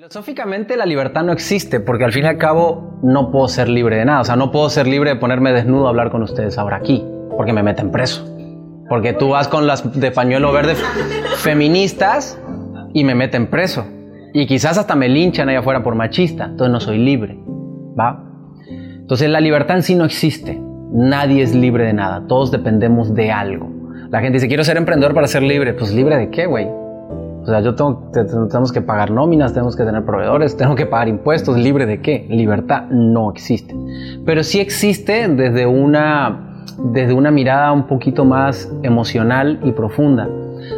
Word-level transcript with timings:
Filosóficamente 0.00 0.78
la 0.78 0.86
libertad 0.86 1.24
no 1.24 1.32
existe 1.32 1.78
porque 1.78 2.06
al 2.06 2.12
fin 2.14 2.24
y 2.24 2.28
al 2.28 2.38
cabo 2.38 2.98
no 3.02 3.30
puedo 3.30 3.48
ser 3.48 3.68
libre 3.68 3.96
de 3.96 4.06
nada. 4.06 4.22
O 4.22 4.24
sea, 4.24 4.34
no 4.34 4.50
puedo 4.50 4.70
ser 4.70 4.86
libre 4.86 5.10
de 5.10 5.16
ponerme 5.16 5.52
desnudo 5.52 5.84
a 5.84 5.90
hablar 5.90 6.10
con 6.10 6.22
ustedes 6.22 6.56
ahora 6.56 6.76
aquí 6.78 7.04
porque 7.36 7.52
me 7.52 7.62
meten 7.62 7.90
preso. 7.90 8.24
Porque 8.88 9.12
tú 9.12 9.28
vas 9.28 9.46
con 9.46 9.66
las 9.66 10.00
de 10.00 10.10
pañuelo 10.10 10.52
verde 10.52 10.74
feministas 11.36 12.40
y 12.94 13.04
me 13.04 13.14
meten 13.14 13.48
preso. 13.48 13.84
Y 14.32 14.46
quizás 14.46 14.78
hasta 14.78 14.96
me 14.96 15.06
linchan 15.10 15.50
allá 15.50 15.58
afuera 15.58 15.82
por 15.82 15.94
machista. 15.94 16.46
Entonces 16.46 16.72
no 16.72 16.80
soy 16.80 16.96
libre. 16.96 17.38
¿Va? 18.00 18.24
Entonces 18.70 19.28
la 19.28 19.40
libertad 19.40 19.76
en 19.76 19.82
sí 19.82 19.96
no 19.96 20.06
existe. 20.06 20.58
Nadie 20.94 21.42
es 21.42 21.54
libre 21.54 21.84
de 21.84 21.92
nada. 21.92 22.24
Todos 22.26 22.50
dependemos 22.50 23.14
de 23.14 23.32
algo. 23.32 23.70
La 24.08 24.20
gente 24.20 24.36
dice, 24.36 24.48
quiero 24.48 24.64
ser 24.64 24.78
emprendedor 24.78 25.12
para 25.12 25.26
ser 25.26 25.42
libre. 25.42 25.74
Pues 25.74 25.92
libre 25.92 26.16
de 26.16 26.30
qué, 26.30 26.46
güey? 26.46 26.79
O 27.50 27.52
sea, 27.52 27.62
yo 27.62 27.74
tengo, 27.74 28.12
tenemos 28.12 28.70
que 28.70 28.80
pagar 28.80 29.10
nóminas, 29.10 29.52
tenemos 29.52 29.74
que 29.74 29.82
tener 29.82 30.04
proveedores, 30.04 30.56
tengo 30.56 30.76
que 30.76 30.86
pagar 30.86 31.08
impuestos. 31.08 31.58
¿Libre 31.58 31.84
de 31.84 32.00
qué? 32.00 32.24
Libertad 32.30 32.84
no 32.90 33.32
existe. 33.32 33.74
Pero 34.24 34.44
sí 34.44 34.60
existe 34.60 35.26
desde 35.26 35.66
una, 35.66 36.62
desde 36.92 37.12
una 37.12 37.32
mirada 37.32 37.72
un 37.72 37.88
poquito 37.88 38.24
más 38.24 38.72
emocional 38.84 39.58
y 39.64 39.72
profunda, 39.72 40.28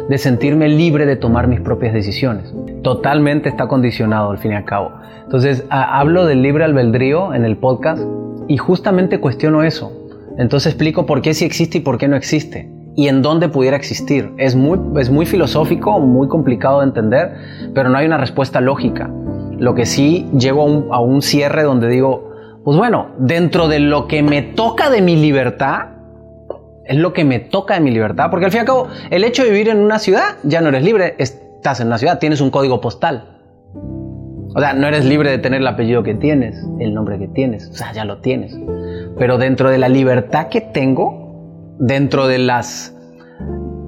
de 0.09 0.17
sentirme 0.17 0.67
libre 0.67 1.05
de 1.05 1.15
tomar 1.15 1.47
mis 1.47 1.61
propias 1.61 1.93
decisiones. 1.93 2.51
Totalmente 2.81 3.49
está 3.49 3.67
condicionado 3.67 4.31
al 4.31 4.39
fin 4.39 4.53
y 4.53 4.55
al 4.55 4.65
cabo. 4.65 4.93
Entonces, 5.25 5.67
hablo 5.69 6.25
del 6.25 6.41
libre 6.41 6.63
albedrío 6.63 7.35
en 7.35 7.45
el 7.45 7.55
podcast 7.55 8.01
y 8.47 8.57
justamente 8.57 9.19
cuestiono 9.19 9.61
eso. 9.61 9.91
Entonces 10.39 10.73
explico 10.73 11.05
por 11.05 11.21
qué 11.21 11.35
sí 11.35 11.45
existe 11.45 11.77
y 11.77 11.81
por 11.81 11.99
qué 11.99 12.07
no 12.07 12.15
existe 12.15 12.72
y 12.95 13.07
en 13.07 13.21
dónde 13.21 13.49
pudiera 13.49 13.75
existir. 13.75 14.31
Es 14.37 14.55
muy, 14.55 14.79
es 14.99 15.09
muy 15.09 15.25
filosófico, 15.25 15.99
muy 15.99 16.27
complicado 16.27 16.79
de 16.79 16.85
entender, 16.85 17.33
pero 17.73 17.89
no 17.89 17.97
hay 17.97 18.05
una 18.05 18.17
respuesta 18.17 18.61
lógica. 18.61 19.09
Lo 19.57 19.75
que 19.75 19.85
sí 19.85 20.27
llego 20.37 20.93
a 20.93 20.99
un, 20.99 21.21
cierre 21.21 21.63
donde 21.63 21.87
digo, 21.87 22.31
pues 22.63 22.77
bueno, 22.77 23.11
dentro 23.17 23.67
de 23.67 23.79
lo 23.79 24.07
que 24.07 24.23
me 24.23 24.41
toca 24.41 24.89
de 24.89 25.01
mi 25.01 25.15
libertad, 25.15 25.89
es 26.85 26.97
lo 26.97 27.13
que 27.13 27.23
me 27.23 27.39
toca 27.39 27.75
de 27.75 27.79
mi 27.79 27.91
libertad, 27.91 28.29
porque 28.29 28.45
al 28.45 28.51
fin 28.51 28.59
y 28.59 28.61
al 28.61 28.65
cabo, 28.65 28.87
el 29.09 29.23
hecho 29.23 29.43
de 29.43 29.51
vivir 29.51 29.69
en 29.69 29.79
una 29.79 29.99
ciudad, 29.99 30.37
ya 30.43 30.61
no 30.61 30.69
eres 30.69 30.83
libre, 30.83 31.15
estás 31.17 31.79
en 31.79 31.87
una 31.87 31.97
ciudad, 31.97 32.19
tienes 32.19 32.41
un 32.41 32.49
código 32.49 32.81
postal. 32.81 33.29
O 34.55 34.59
sea, 34.59 34.73
no 34.73 34.87
eres 34.87 35.05
libre 35.05 35.31
de 35.31 35.39
tener 35.39 35.61
el 35.61 35.67
apellido 35.67 36.03
que 36.03 36.13
tienes, 36.13 36.55
el 36.79 36.93
nombre 36.93 37.17
que 37.17 37.27
tienes, 37.27 37.69
o 37.69 37.73
sea, 37.73 37.91
ya 37.91 38.05
lo 38.05 38.19
tienes. 38.19 38.55
Pero 39.17 39.37
dentro 39.37 39.69
de 39.69 39.79
la 39.79 39.89
libertad 39.89 40.47
que 40.49 40.61
tengo, 40.61 41.22
dentro 41.83 42.27
de 42.27 42.39
las... 42.39 42.95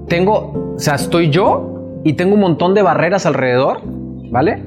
Tengo, 0.08 0.74
o 0.76 0.80
sea, 0.80 0.96
estoy 0.96 1.30
yo 1.30 2.02
y 2.04 2.14
tengo 2.14 2.36
un 2.36 2.42
montón 2.42 2.74
de 2.74 2.82
barreras 2.82 3.26
alrededor, 3.26 3.80
¿vale? 4.32 4.64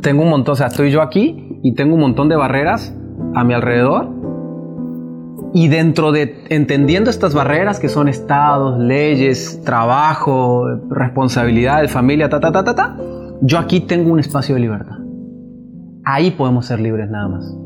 Tengo 0.00 0.22
un 0.22 0.30
montón, 0.30 0.52
o 0.52 0.56
sea, 0.56 0.68
estoy 0.68 0.90
yo 0.90 1.02
aquí 1.02 1.58
y 1.62 1.74
tengo 1.74 1.94
un 1.94 2.00
montón 2.00 2.28
de 2.28 2.36
barreras 2.36 2.94
a 3.34 3.44
mi 3.44 3.52
alrededor. 3.52 4.08
Y 5.52 5.68
dentro 5.68 6.10
de, 6.10 6.44
entendiendo 6.48 7.10
estas 7.10 7.34
barreras 7.34 7.78
que 7.78 7.88
son 7.88 8.08
estados, 8.08 8.78
leyes, 8.78 9.62
trabajo, 9.64 10.66
responsabilidad, 10.90 11.86
familia, 11.88 12.28
ta, 12.28 12.40
ta, 12.40 12.50
ta, 12.50 12.64
ta, 12.64 12.74
ta, 12.74 12.96
yo 13.40 13.58
aquí 13.58 13.80
tengo 13.80 14.12
un 14.12 14.20
espacio 14.20 14.54
de 14.54 14.62
libertad. 14.62 14.96
Ahí 16.04 16.32
podemos 16.32 16.66
ser 16.66 16.80
libres 16.80 17.08
nada 17.10 17.28
más. 17.28 17.56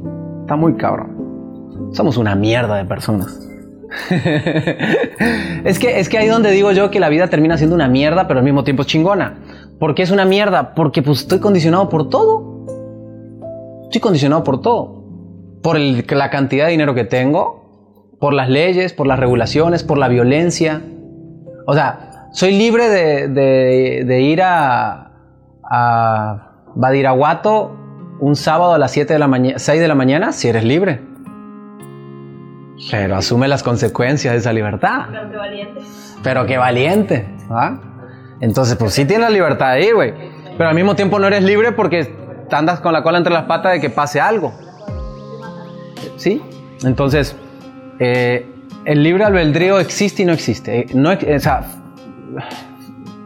Está 0.40 0.56
muy 0.56 0.74
cabrón. 0.74 1.90
Somos 1.92 2.16
una 2.18 2.34
mierda 2.34 2.76
de 2.76 2.84
personas. 2.84 3.48
Es, 5.64 5.78
que, 5.78 6.00
es 6.00 6.08
que 6.08 6.18
ahí 6.18 6.28
donde 6.28 6.50
digo 6.50 6.72
yo 6.72 6.90
que 6.90 7.00
la 7.00 7.08
vida 7.08 7.28
termina 7.28 7.56
siendo 7.56 7.74
una 7.74 7.88
mierda, 7.88 8.28
pero 8.28 8.40
al 8.40 8.44
mismo 8.44 8.64
tiempo 8.64 8.82
es 8.82 8.88
chingona. 8.88 9.38
¿Por 9.78 9.94
qué 9.94 10.02
es 10.02 10.10
una 10.10 10.24
mierda? 10.24 10.74
Porque 10.74 11.02
pues 11.02 11.20
estoy 11.20 11.40
condicionado 11.40 11.88
por 11.88 12.08
todo. 12.08 12.66
Estoy 13.84 14.00
condicionado 14.00 14.44
por 14.44 14.60
todo. 14.60 15.04
Por 15.62 15.78
la 15.78 16.30
cantidad 16.30 16.66
de 16.66 16.72
dinero 16.72 16.94
que 16.94 17.04
tengo, 17.04 18.16
por 18.20 18.34
las 18.34 18.48
leyes, 18.48 18.92
por 18.92 19.06
las 19.06 19.18
regulaciones, 19.18 19.82
por 19.84 19.98
la 19.98 20.08
violencia. 20.08 20.82
O 21.66 21.74
sea, 21.74 22.28
soy 22.32 22.52
libre 22.52 22.88
de, 22.88 24.20
ir 24.22 24.42
a, 24.42 25.12
a 25.62 26.52
Badiraguato 26.74 27.76
un 28.20 28.36
sábado 28.36 28.72
a 28.72 28.78
las 28.78 28.90
7 28.92 29.12
de 29.12 29.18
la 29.18 29.28
mañana, 29.28 29.58
6 29.58 29.80
de 29.80 29.88
la 29.88 29.94
mañana, 29.94 30.32
si 30.32 30.48
eres 30.48 30.64
libre. 30.64 31.00
Pero 32.90 33.16
asume 33.16 33.48
las 33.48 33.62
consecuencias 33.62 34.34
de 34.34 34.38
esa 34.38 34.52
libertad. 34.52 35.06
Pero 35.10 35.30
qué 35.30 35.36
valiente. 35.36 35.80
Pero 36.22 36.46
qué 36.46 36.58
valiente. 36.58 37.28
Entonces, 38.40 38.76
pues 38.76 38.94
sí 38.94 39.04
tienes 39.04 39.28
la 39.28 39.30
libertad 39.30 39.76
ir, 39.76 39.94
güey. 39.94 40.14
Pero 40.56 40.68
al 40.68 40.74
mismo 40.74 40.94
tiempo 40.94 41.18
no 41.18 41.26
eres 41.26 41.42
libre 41.42 41.72
porque 41.72 42.14
andas 42.50 42.80
con 42.80 42.92
la 42.92 43.02
cola 43.02 43.18
entre 43.18 43.32
las 43.32 43.44
patas 43.44 43.72
de 43.72 43.80
que 43.80 43.90
pase 43.90 44.20
algo. 44.20 44.52
¿Sí? 46.16 46.42
Entonces, 46.82 47.36
eh, 47.98 48.46
el 48.84 49.02
libre 49.02 49.24
albedrío 49.24 49.80
existe 49.80 50.22
y 50.22 50.26
no 50.26 50.32
existe. 50.32 50.80
Eh, 50.80 50.86
no, 50.94 51.10
o 51.10 51.38
sea, 51.40 51.64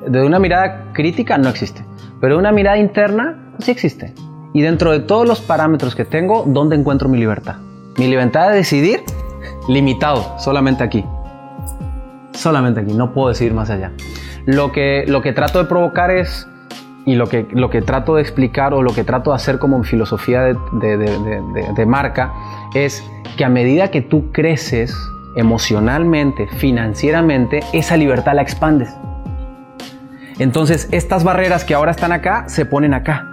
de 0.06 0.22
una 0.22 0.38
mirada 0.38 0.92
crítica 0.92 1.38
no 1.38 1.48
existe. 1.48 1.84
Pero 2.20 2.34
de 2.34 2.40
una 2.40 2.52
mirada 2.52 2.78
interna 2.78 3.54
sí 3.58 3.70
existe. 3.70 4.14
Y 4.54 4.62
dentro 4.62 4.92
de 4.92 5.00
todos 5.00 5.26
los 5.26 5.40
parámetros 5.40 5.94
que 5.94 6.04
tengo, 6.04 6.44
¿dónde 6.46 6.76
encuentro 6.76 7.08
mi 7.08 7.18
libertad? 7.18 7.56
Mi 7.96 8.06
libertad 8.06 8.50
de 8.50 8.56
decidir 8.56 9.00
limitado, 9.68 10.38
solamente 10.38 10.82
aquí. 10.82 11.04
Solamente 12.32 12.80
aquí, 12.80 12.94
no 12.94 13.12
puedo 13.12 13.28
decir 13.28 13.54
más 13.54 13.70
allá. 13.70 13.92
Lo 14.46 14.72
que, 14.72 15.04
lo 15.06 15.22
que 15.22 15.32
trato 15.32 15.58
de 15.58 15.66
provocar 15.66 16.10
es, 16.10 16.48
y 17.04 17.14
lo 17.14 17.28
que, 17.28 17.46
lo 17.52 17.70
que 17.70 17.82
trato 17.82 18.16
de 18.16 18.22
explicar 18.22 18.74
o 18.74 18.82
lo 18.82 18.92
que 18.92 19.04
trato 19.04 19.30
de 19.30 19.36
hacer 19.36 19.58
como 19.58 19.82
filosofía 19.84 20.42
de, 20.42 20.56
de 21.76 21.86
marca, 21.86 22.32
es 22.74 23.02
que 23.36 23.44
a 23.44 23.48
medida 23.48 23.90
que 23.90 24.02
tú 24.02 24.32
creces 24.32 24.96
emocionalmente, 25.36 26.48
financieramente, 26.48 27.60
esa 27.72 27.96
libertad 27.96 28.34
la 28.34 28.42
expandes. 28.42 28.94
Entonces, 30.38 30.88
estas 30.90 31.24
barreras 31.24 31.64
que 31.64 31.74
ahora 31.74 31.90
están 31.90 32.12
acá, 32.12 32.44
se 32.48 32.66
ponen 32.66 32.94
acá. 32.94 33.28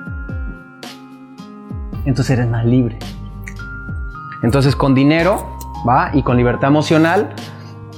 Entonces 2.05 2.37
eres 2.37 2.49
más 2.49 2.65
libre. 2.65 2.97
Entonces, 4.43 4.75
con 4.75 4.95
dinero 4.95 5.58
¿va? 5.87 6.11
Y 6.13 6.23
con 6.23 6.37
libertad 6.37 6.69
emocional, 6.69 7.29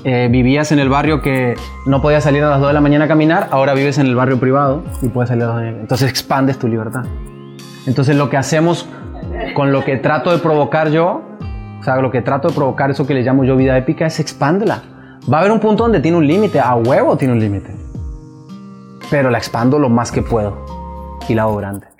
eh, 0.04 0.28
vivías 0.32 0.72
en 0.72 0.80
el 0.80 0.90
barrio 0.90 1.22
que 1.22 1.56
no 1.86 2.02
podías 2.02 2.24
salir 2.24 2.44
a 2.44 2.50
las 2.50 2.60
2 2.60 2.70
de 2.70 2.74
la 2.74 2.82
mañana 2.82 3.06
a 3.06 3.08
caminar, 3.08 3.48
ahora 3.52 3.74
vives 3.74 3.98
en 3.98 4.08
el 4.08 4.16
barrio 4.16 4.40
privado 4.40 4.84
y 5.02 5.10
puedes 5.10 5.30
salir 5.30 5.44
a 5.44 5.48
las 5.48 5.56
2 5.56 5.60
de 5.60 5.66
la 5.66 5.72
mañana. 5.72 5.82
Entonces 5.84 6.10
expandes 6.10 6.58
tu 6.58 6.68
libertad. 6.68 7.06
Entonces 7.86 8.16
lo 8.16 8.30
que 8.30 8.38
hacemos 8.38 8.88
con 9.54 9.72
lo 9.72 9.84
que 9.84 9.98
trato 9.98 10.32
de 10.32 10.38
provocar 10.40 10.90
yo, 10.90 11.22
o 11.80 11.84
sea, 11.84 11.98
lo 11.98 12.12
que 12.12 12.22
trato 12.22 12.48
de 12.48 12.54
provocar, 12.54 12.92
eso 12.92 13.08
que 13.08 13.14
le 13.14 13.24
llamo 13.24 13.44
yo 13.44 13.56
vida 13.56 13.78
épica, 13.78 14.06
es 14.06 14.20
expándela. 14.20 14.84
Va 15.32 15.38
a 15.38 15.40
haber 15.42 15.52
un 15.52 15.60
punto 15.60 15.84
donde 15.84 16.00
tiene 16.00 16.18
un 16.18 16.26
límite, 16.26 16.60
a 16.60 16.76
huevo 16.76 17.18
tiene 17.18 17.34
un 17.34 17.40
límite. 17.40 17.76
Pero 19.10 19.30
la 19.30 19.38
expando 19.38 19.78
lo 19.78 19.90
más 19.90 20.12
que 20.12 20.22
puedo 20.22 20.66
y 21.28 21.36
la 21.36 21.44
hago 21.44 21.58
grande. 21.58 21.91